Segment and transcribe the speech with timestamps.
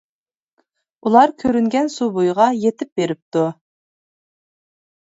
[1.09, 3.47] ئۇلار كۆرۈنگەن سۇ بويىغا يېتىپ بېرىپتۇ.